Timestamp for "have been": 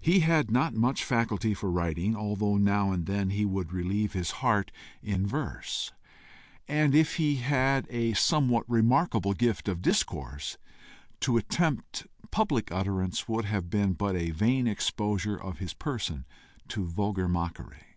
13.44-13.92